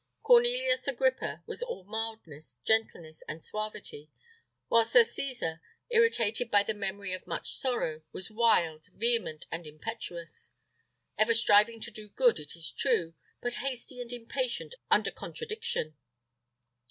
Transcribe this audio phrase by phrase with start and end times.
[0.23, 4.09] Cornelius Agrippa was all mildness, gentleness, and suavity;
[4.67, 10.53] while Sir Cesar, irritated by the memory of much sorrow, was wild, vehement, and impetuous;
[11.19, 15.95] ever striving to do good, it is true, but hasty and impatient under contradiction.